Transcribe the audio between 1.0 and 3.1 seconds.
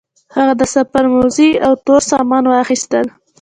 موزې او تور سامان وغوښتل.